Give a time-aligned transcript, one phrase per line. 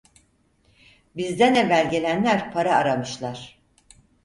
[1.15, 3.61] Bizden evvel gelenler para aramışlar…